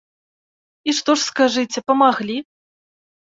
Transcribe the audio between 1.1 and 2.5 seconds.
ж, скажыце, памаглі?